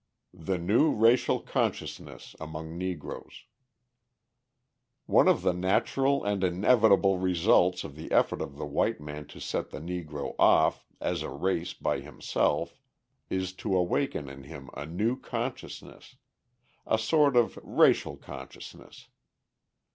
[0.33, 3.43] The New Racial Consciousness Among Negroes
[5.05, 9.39] One of the natural and inevitable results of the effort of the white man to
[9.39, 12.81] set the Negro off, as a race, by himself,
[13.29, 16.15] is to awaken in him a new consciousness
[16.87, 19.07] a sort of racial consciousness.